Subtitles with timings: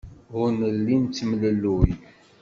[0.39, 1.89] Ur nelli nettemlelluy.